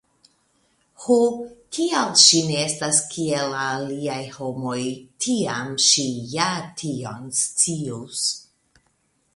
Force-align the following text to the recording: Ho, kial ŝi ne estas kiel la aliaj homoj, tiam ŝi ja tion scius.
Ho, 1.01 1.17
kial 1.77 2.15
ŝi 2.21 2.39
ne 2.47 2.55
estas 2.61 3.01
kiel 3.11 3.51
la 3.53 3.67
aliaj 3.75 4.19
homoj, 4.39 4.81
tiam 5.27 5.71
ŝi 5.91 6.09
ja 6.37 6.51
tion 6.83 7.31
scius. 7.45 8.27